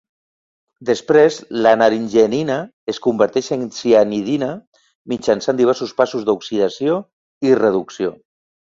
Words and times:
Després 0.89 1.37
la 1.65 1.73
naringenina 1.81 2.55
es 2.95 3.01
converteix 3.05 3.51
en 3.59 3.69
cianidina 3.81 4.51
mitjançant 5.15 5.63
diversos 5.63 5.97
passos 6.03 6.29
d'oxidació 6.33 7.01
i 7.53 7.59
reducció. 7.65 8.15